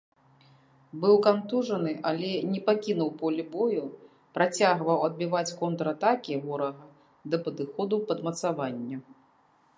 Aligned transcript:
Быў 1.01 1.15
кантужаны, 1.25 1.91
але 2.11 2.31
не 2.53 2.61
пакінуў 2.71 3.09
поле 3.21 3.45
бою, 3.53 3.83
працягваў 4.39 5.05
адбіваць 5.11 5.47
контратакі 5.63 6.41
ворага 6.49 6.85
да 7.33 7.37
падыходу 7.47 7.95
падмацавання. 8.11 8.97